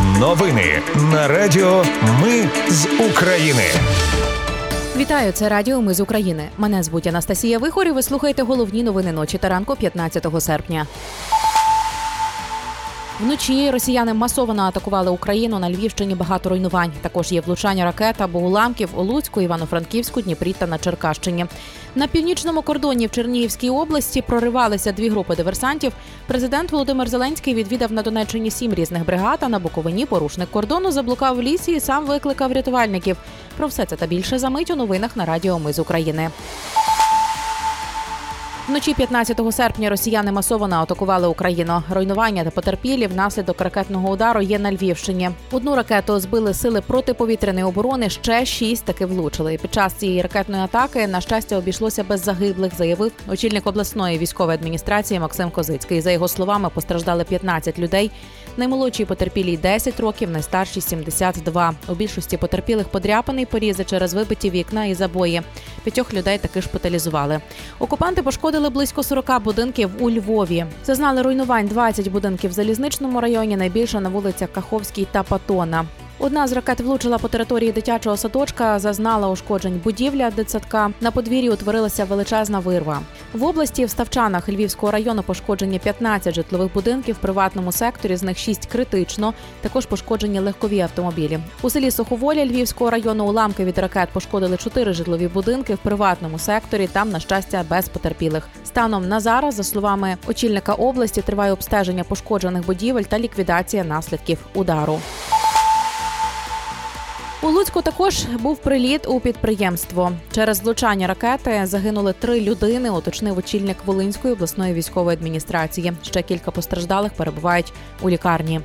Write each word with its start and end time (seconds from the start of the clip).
Новини 0.00 0.82
на 1.12 1.28
Радіо 1.28 1.84
Ми 2.22 2.48
з 2.68 2.86
України. 3.10 3.62
Вітаю, 4.96 5.32
це 5.32 5.48
Радіо 5.48 5.80
Ми 5.80 5.94
з 5.94 6.00
України. 6.00 6.48
Мене 6.58 6.82
звуть 6.82 7.06
Анастасія 7.06 7.58
Вихор 7.58 7.86
і 7.86 7.90
Ви 7.90 8.02
слухаєте 8.02 8.42
головні 8.42 8.82
новини 8.82 9.12
ночі 9.12 9.38
та 9.38 9.48
ранку 9.48 9.76
15 9.76 10.26
серпня. 10.38 10.86
Вночі 13.22 13.70
росіяни 13.70 14.14
масово 14.14 14.52
атакували 14.52 15.10
Україну 15.10 15.58
на 15.58 15.70
Львівщині. 15.70 16.14
Багато 16.14 16.48
руйнувань. 16.48 16.92
Також 17.02 17.32
є 17.32 17.40
влучання 17.40 17.84
ракет 17.84 18.20
або 18.20 18.38
уламків 18.38 18.88
у 18.96 19.02
Луцьку, 19.02 19.40
Івано-Франківську, 19.40 20.20
Дніпрі 20.20 20.52
та 20.52 20.66
на 20.66 20.78
Черкащині. 20.78 21.46
На 21.94 22.06
північному 22.06 22.62
кордоні 22.62 23.06
в 23.06 23.10
Чернігівській 23.10 23.70
області 23.70 24.22
проривалися 24.22 24.92
дві 24.92 25.08
групи 25.08 25.36
диверсантів. 25.36 25.92
Президент 26.26 26.72
Володимир 26.72 27.08
Зеленський 27.08 27.54
відвідав 27.54 27.92
на 27.92 28.02
Донеччині 28.02 28.50
сім 28.50 28.74
різних 28.74 29.06
бригад. 29.06 29.38
А 29.42 29.48
на 29.48 29.58
Буковині 29.58 30.06
порушник 30.06 30.50
кордону 30.50 30.92
заблукав 30.92 31.36
в 31.36 31.42
лісі 31.42 31.72
і 31.72 31.80
сам 31.80 32.06
викликав 32.06 32.52
рятувальників. 32.52 33.16
Про 33.56 33.66
все 33.66 33.84
це 33.84 33.96
та 33.96 34.06
більше 34.06 34.38
за 34.38 34.50
мить 34.50 34.70
у 34.70 34.76
новинах 34.76 35.16
на 35.16 35.24
Радіо 35.24 35.58
Ми 35.58 35.72
з 35.72 35.78
України. 35.78 36.30
Вночі 38.68 38.94
15 38.94 39.40
серпня 39.52 39.90
росіяни 39.90 40.32
масово 40.32 40.68
атакували 40.72 41.28
Україну. 41.28 41.82
Руйнування 41.90 42.44
та 42.44 42.50
потерпілі 42.50 43.06
внаслідок 43.06 43.60
ракетного 43.60 44.10
удару 44.10 44.42
є 44.42 44.58
на 44.58 44.72
Львівщині. 44.72 45.30
Одну 45.50 45.76
ракету 45.76 46.20
збили 46.20 46.54
сили 46.54 46.80
протиповітряної 46.80 47.64
оборони. 47.64 48.10
Ще 48.10 48.46
шість 48.46 48.84
таки 48.84 49.06
влучили. 49.06 49.58
Під 49.62 49.74
час 49.74 49.94
цієї 49.94 50.22
ракетної 50.22 50.62
атаки 50.62 51.06
на 51.06 51.20
щастя 51.20 51.56
обійшлося 51.56 52.04
без 52.04 52.24
загиблих, 52.24 52.74
заявив 52.74 53.12
очільник 53.28 53.66
обласної 53.66 54.18
військової 54.18 54.58
адміністрації 54.58 55.20
Максим 55.20 55.50
Козицький. 55.50 56.00
За 56.00 56.10
його 56.10 56.28
словами, 56.28 56.68
постраждали 56.74 57.24
15 57.24 57.78
людей. 57.78 58.10
Наймолодшій 58.56 59.04
потерпілій 59.04 59.56
10 59.56 60.00
років, 60.00 60.30
найстарші 60.30 60.80
72. 60.80 61.74
У 61.88 61.94
більшості 61.94 62.36
потерпілих 62.36 62.88
подряпаний 62.88 63.46
порізи 63.46 63.84
через 63.84 64.14
вибиті 64.14 64.50
вікна 64.50 64.84
і 64.84 64.94
забої. 64.94 65.42
П'ятьох 65.84 66.14
людей 66.14 66.38
таки 66.38 66.62
шпиталізували. 66.62 67.40
Окупанти 67.78 68.22
пошкодили 68.22 68.51
близько 68.60 69.02
40 69.02 69.42
будинків 69.42 69.90
у 70.00 70.10
Львові. 70.10 70.66
Зазнали 70.84 71.22
руйнувань 71.22 71.66
20 71.66 72.08
будинків 72.08 72.50
в 72.50 72.52
залізничному 72.52 73.20
районі. 73.20 73.56
Найбільше 73.56 74.00
на 74.00 74.08
вулицях 74.08 74.52
Каховській 74.52 75.06
та 75.12 75.22
Патона. 75.22 75.84
Одна 76.24 76.46
з 76.46 76.52
ракет 76.52 76.80
влучила 76.80 77.18
по 77.18 77.28
території 77.28 77.72
дитячого 77.72 78.16
садочка, 78.16 78.78
зазнала 78.78 79.28
ушкоджень 79.28 79.80
будівля 79.84 80.30
дитсадка. 80.30 80.90
На 81.00 81.10
подвір'ї 81.10 81.50
утворилася 81.50 82.04
величезна 82.04 82.58
вирва. 82.58 83.00
В 83.32 83.44
області 83.44 83.84
в 83.84 83.90
Ставчанах 83.90 84.48
Львівського 84.48 84.92
району 84.92 85.22
пошкоджені 85.22 85.78
15 85.78 86.34
житлових 86.34 86.72
будинків 86.74 87.14
в 87.14 87.18
приватному 87.18 87.72
секторі, 87.72 88.16
з 88.16 88.22
них 88.22 88.38
6 88.38 88.66
критично. 88.66 89.34
Також 89.60 89.86
пошкоджені 89.86 90.40
легкові 90.40 90.80
автомобілі. 90.80 91.38
У 91.62 91.70
селі 91.70 91.90
Суховоля 91.90 92.46
Львівського 92.46 92.90
району 92.90 93.24
уламки 93.24 93.64
від 93.64 93.78
ракет 93.78 94.08
пошкодили 94.12 94.56
4 94.56 94.92
житлові 94.92 95.28
будинки 95.28 95.74
в 95.74 95.78
приватному 95.78 96.38
секторі. 96.38 96.86
Там, 96.86 97.10
на 97.10 97.20
щастя, 97.20 97.64
без 97.70 97.88
потерпілих. 97.88 98.48
Станом 98.64 99.08
на 99.08 99.20
зараз, 99.20 99.54
за 99.54 99.62
словами 99.62 100.16
очільника 100.26 100.72
області, 100.72 101.22
триває 101.22 101.52
обстеження 101.52 102.04
пошкоджених 102.04 102.66
будівель 102.66 103.02
та 103.02 103.18
ліквідація 103.18 103.84
наслідків 103.84 104.38
удару. 104.54 105.00
У 107.44 107.48
Луцьку 107.48 107.82
також 107.82 108.24
був 108.24 108.58
приліт 108.58 109.06
у 109.08 109.20
підприємство. 109.20 110.12
Через 110.34 110.60
влучання 110.60 111.06
ракети 111.06 111.60
загинули 111.64 112.12
три 112.12 112.40
людини. 112.40 112.90
Уточнив 112.90 113.38
очільник 113.38 113.76
Волинської 113.86 114.34
обласної 114.34 114.74
військової 114.74 115.16
адміністрації. 115.16 115.92
Ще 116.02 116.22
кілька 116.22 116.50
постраждалих 116.50 117.12
перебувають 117.12 117.72
у 118.02 118.10
лікарні. 118.10 118.60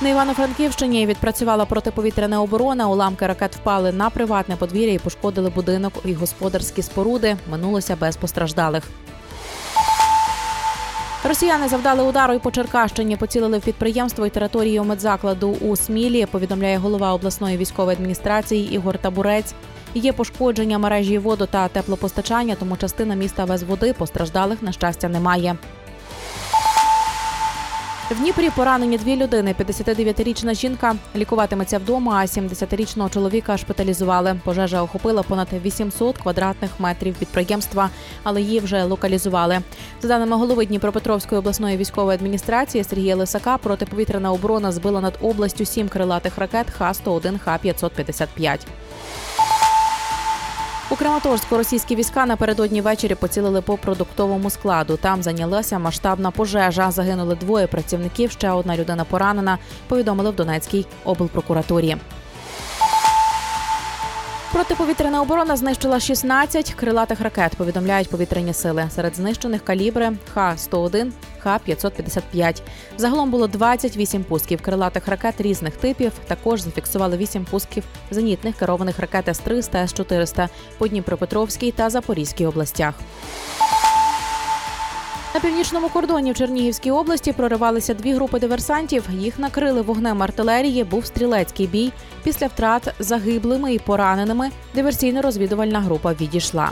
На 0.00 0.08
Івано-Франківщині 0.08 1.06
відпрацювала 1.06 1.64
протиповітряна 1.64 2.42
оборона. 2.42 2.88
Уламки 2.88 3.26
ракет 3.26 3.56
впали 3.56 3.92
на 3.92 4.10
приватне 4.10 4.56
подвір'я 4.56 4.92
і 4.92 4.98
пошкодили 4.98 5.50
будинок 5.50 5.92
і 6.04 6.12
господарські 6.12 6.82
споруди. 6.82 7.36
Минулося 7.50 7.96
без 7.96 8.16
постраждалих. 8.16 8.82
Росіяни 11.28 11.68
завдали 11.68 12.02
удару 12.02 12.34
і 12.34 12.38
по 12.38 12.50
Черкащині, 12.50 13.16
поцілили 13.16 13.58
в 13.58 13.62
підприємство 13.62 14.26
і 14.26 14.30
територію 14.30 14.84
медзакладу 14.84 15.56
у 15.60 15.76
Смілі. 15.76 16.26
Повідомляє 16.26 16.78
голова 16.78 17.14
обласної 17.14 17.56
військової 17.56 17.96
адміністрації 17.96 18.74
Ігор 18.74 18.98
Табурець. 18.98 19.54
Є 19.94 20.12
пошкодження 20.12 20.78
мережі 20.78 21.18
воду 21.18 21.46
та 21.50 21.68
теплопостачання, 21.68 22.54
тому 22.54 22.76
частина 22.76 23.14
міста 23.14 23.46
без 23.46 23.62
води 23.62 23.92
постраждалих 23.92 24.62
на 24.62 24.72
щастя 24.72 25.08
немає. 25.08 25.56
В 28.10 28.18
Дніпрі 28.18 28.50
поранені 28.50 28.98
дві 28.98 29.16
людини. 29.16 29.54
59-річна 29.60 30.54
жінка 30.54 30.96
лікуватиметься 31.16 31.78
вдома, 31.78 32.20
а 32.22 32.24
70-річного 32.24 33.10
чоловіка 33.10 33.56
шпиталізували. 33.56 34.40
Пожежа 34.44 34.82
охопила 34.82 35.22
понад 35.22 35.48
800 35.64 36.18
квадратних 36.18 36.70
метрів 36.78 37.14
підприємства, 37.14 37.90
але 38.22 38.42
її 38.42 38.60
вже 38.60 38.84
локалізували. 38.84 39.60
За 40.02 40.08
даними 40.08 40.36
голови 40.36 40.66
Дніпропетровської 40.66 41.38
обласної 41.38 41.76
військової 41.76 42.14
адміністрації 42.14 42.84
Сергія 42.84 43.16
Лисака, 43.16 43.58
протиповітряна 43.58 44.32
оборона 44.32 44.72
збила 44.72 45.00
над 45.00 45.18
областю 45.22 45.64
сім 45.64 45.88
крилатих 45.88 46.38
ракет 46.38 46.70
Х-101, 46.70 47.38
Х-555. 47.38 48.58
У 50.90 50.96
Краматорську 50.96 51.56
російські 51.56 51.96
війська 51.96 52.26
напередодні 52.26 52.80
ввечері 52.80 53.14
поцілили 53.14 53.60
по 53.60 53.76
продуктовому 53.76 54.50
складу. 54.50 54.96
Там 54.96 55.22
зайнялася 55.22 55.78
масштабна 55.78 56.30
пожежа. 56.30 56.90
Загинули 56.90 57.34
двоє 57.34 57.66
працівників. 57.66 58.30
Ще 58.30 58.50
одна 58.50 58.76
людина 58.76 59.04
поранена. 59.04 59.58
Повідомили 59.88 60.30
в 60.30 60.34
Донецькій 60.34 60.86
облпрокуратурі. 61.04 61.96
Протиповітряна 64.52 65.22
оборона 65.22 65.56
знищила 65.56 66.00
16 66.00 66.74
крилатих 66.74 67.20
ракет. 67.20 67.54
Повідомляють 67.56 68.10
повітряні 68.10 68.54
сили. 68.54 68.88
Серед 68.94 69.16
знищених 69.16 69.64
калібри 69.64 70.12
Х-101, 70.34 71.10
Х-555. 71.38 72.62
Загалом 72.96 73.30
було 73.30 73.46
28 73.46 74.24
пусків 74.24 74.62
крилатих 74.62 75.08
ракет 75.08 75.40
різних 75.40 75.76
типів. 75.76 76.12
Також 76.26 76.60
зафіксували 76.60 77.16
8 77.16 77.44
пусків 77.44 77.84
зенітних 78.10 78.56
керованих 78.56 78.98
ракет 78.98 79.28
С-300 79.28 79.70
та 79.70 79.78
С-400 79.78 80.48
по 80.78 80.88
Дніпропетровській 80.88 81.70
та 81.70 81.90
Запорізькій 81.90 82.46
областях. 82.46 82.94
На 85.36 85.42
північному 85.42 85.88
кордоні 85.88 86.32
в 86.32 86.36
Чернігівській 86.36 86.90
області 86.90 87.32
проривалися 87.32 87.94
дві 87.94 88.12
групи 88.12 88.40
диверсантів. 88.40 89.04
Їх 89.12 89.38
накрили 89.38 89.82
вогнем 89.82 90.22
артилерії. 90.22 90.84
Був 90.84 91.06
стрілецький 91.06 91.66
бій. 91.66 91.92
Після 92.22 92.46
втрат 92.46 92.94
загиблими 92.98 93.74
і 93.74 93.78
пораненими 93.78 94.50
диверсійно-розвідувальна 94.74 95.80
група 95.80 96.12
відійшла. 96.12 96.70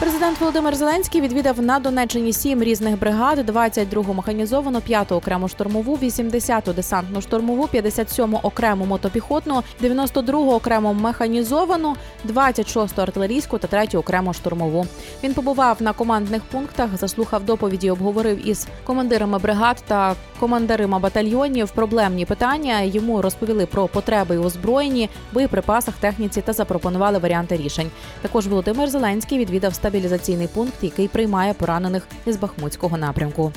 Президент 0.00 0.40
Володимир 0.40 0.74
Зеленський 0.74 1.20
відвідав 1.20 1.62
на 1.62 1.78
Донеччині 1.78 2.32
сім 2.32 2.62
різних 2.62 2.98
бригад: 2.98 3.50
22-гу 3.50 4.14
механізовану, 4.14 4.78
5-ту 4.78 5.14
окрему 5.14 5.48
штурмову, 5.48 5.98
80-ту 6.02 6.72
десантну 6.72 7.20
штурмову, 7.20 7.68
57-му 7.74 8.40
окрему 8.42 8.86
мотопіхотну, 8.86 9.62
92-гу 9.82 10.52
окрему 10.52 10.92
механізовану, 10.92 11.96
26-ту 12.28 13.02
артилерійську 13.02 13.58
та 13.58 13.76
3-ю 13.76 14.00
окрему 14.00 14.32
штурмову. 14.32 14.86
Він 15.24 15.34
побував 15.34 15.76
на 15.80 15.92
командних 15.92 16.42
пунктах, 16.42 16.96
заслухав 16.96 17.44
доповіді, 17.44 17.90
обговорив 17.90 18.48
із 18.48 18.66
командирами 18.84 19.38
бригад 19.38 19.84
та 19.86 20.14
командирами 20.40 20.98
батальйонів 20.98 21.70
проблемні 21.70 22.24
питання. 22.26 22.80
Йому 22.80 23.22
розповіли 23.22 23.66
про 23.66 23.88
потреби 23.88 24.38
у 24.38 24.44
озброєнні, 24.44 25.10
боєприпасах, 25.32 25.94
техніці 25.94 26.40
та 26.40 26.52
запропонували 26.52 27.18
варіанти 27.18 27.56
рішень. 27.56 27.90
Також 28.22 28.46
Володимир 28.46 28.88
Зеленський 28.88 29.38
відвідав 29.38 29.74
стабілізаційний 29.84 30.46
пункт, 30.46 30.74
який 30.82 31.08
приймає 31.08 31.54
поранених 31.54 32.06
із 32.26 32.36
Бахмутського 32.36 32.96
напрямку. 32.96 33.52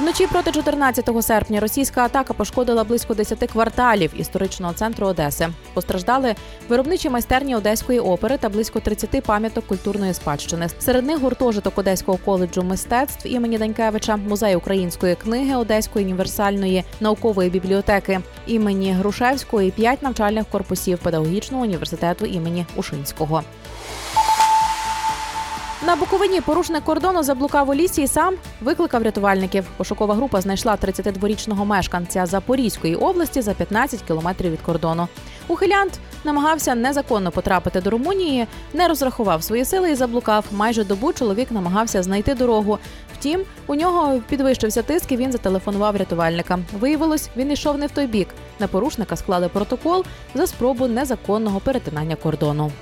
Вночі 0.00 0.26
проти 0.26 0.52
14 0.52 1.10
серпня 1.20 1.60
російська 1.60 2.04
атака 2.04 2.34
пошкодила 2.34 2.84
близько 2.84 3.14
10 3.14 3.50
кварталів 3.52 4.10
історичного 4.16 4.72
центру 4.72 5.06
Одеси. 5.06 5.48
Постраждали 5.74 6.34
виробничі 6.68 7.10
майстерні 7.10 7.56
Одеської 7.56 8.00
опери 8.00 8.38
та 8.38 8.48
близько 8.48 8.80
30 8.80 9.22
пам'яток 9.22 9.66
культурної 9.66 10.14
спадщини. 10.14 10.68
Серед 10.78 11.06
них 11.06 11.20
гуртожиток 11.20 11.78
Одеського 11.78 12.18
коледжу 12.24 12.62
мистецтв 12.62 13.26
імені 13.26 13.58
Данькевича, 13.58 14.16
музей 14.16 14.56
української 14.56 15.14
книги 15.14 15.56
Одеської 15.56 16.04
універсальної 16.04 16.84
наукової 17.00 17.50
бібліотеки 17.50 18.20
імені 18.46 18.92
Грушевського 18.92 19.62
і 19.62 19.70
п'ять 19.70 20.02
навчальних 20.02 20.44
корпусів 20.46 20.98
педагогічного 20.98 21.62
університету 21.62 22.26
імені 22.26 22.66
Ушинського. 22.76 23.42
На 25.86 25.96
Буковині 25.96 26.40
порушник 26.40 26.84
кордону 26.84 27.22
заблукав 27.22 27.68
у 27.68 27.74
лісі 27.74 28.02
і 28.02 28.06
сам 28.06 28.34
викликав 28.60 29.02
рятувальників. 29.02 29.64
Пошукова 29.76 30.14
група 30.14 30.40
знайшла 30.40 30.74
32-річного 30.74 31.64
мешканця 31.64 32.26
Запорізької 32.26 32.96
області 32.96 33.42
за 33.42 33.54
15 33.54 34.02
кілометрів 34.02 34.52
від 34.52 34.60
кордону. 34.60 35.08
Ухилянт 35.48 35.98
намагався 36.24 36.74
незаконно 36.74 37.30
потрапити 37.30 37.80
до 37.80 37.90
Румунії, 37.90 38.46
не 38.74 38.88
розрахував 38.88 39.42
свої 39.42 39.64
сили 39.64 39.90
і 39.90 39.94
заблукав. 39.94 40.44
Майже 40.52 40.84
добу 40.84 41.12
чоловік 41.12 41.50
намагався 41.50 42.02
знайти 42.02 42.34
дорогу. 42.34 42.78
Втім, 43.18 43.40
у 43.66 43.74
нього 43.74 44.20
підвищився 44.28 44.82
тиск 44.82 45.12
і 45.12 45.16
він 45.16 45.32
зателефонував 45.32 45.96
рятувальникам. 45.96 46.64
Виявилось, 46.80 47.28
він 47.36 47.52
йшов 47.52 47.78
не 47.78 47.86
в 47.86 47.90
той 47.90 48.06
бік. 48.06 48.28
На 48.58 48.68
порушника 48.68 49.16
склали 49.16 49.48
протокол 49.48 50.04
за 50.34 50.46
спробу 50.46 50.86
незаконного 50.86 51.60
перетинання 51.60 52.16
кордону. 52.16 52.72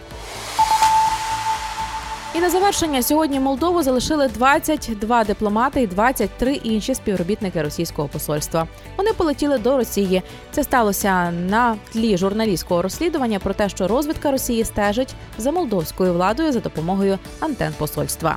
І 2.35 2.41
на 2.41 2.51
завершення 2.51 3.03
сьогодні 3.03 3.41
Молдову 3.41 3.83
залишили 3.83 4.29
22 4.29 5.25
дипломати 5.25 5.83
і 5.83 5.87
23 5.87 6.55
інші 6.55 6.95
співробітники 6.95 7.63
російського 7.63 8.09
посольства. 8.09 8.69
Вони 8.97 9.13
полетіли 9.13 9.59
до 9.59 9.77
Росії. 9.77 10.23
Це 10.51 10.65
сталося 10.65 11.31
на 11.31 11.77
тлі 11.93 12.17
журналістського 12.17 12.83
розслідування 12.83 13.39
про 13.39 13.55
те, 13.55 13.69
що 13.69 13.89
розвідка 13.89 14.31
Росії 14.31 14.65
стежить 14.65 15.15
за 15.39 15.53
молдовською 15.53 16.13
владою 16.13 16.53
за 16.53 16.61
допомогою 16.61 17.19
антен 17.41 17.73
посольства. 17.79 18.37